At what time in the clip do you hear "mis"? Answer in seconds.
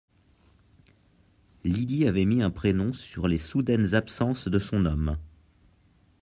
2.25-2.41